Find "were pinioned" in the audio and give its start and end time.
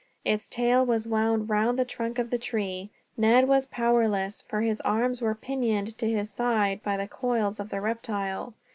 5.21-5.95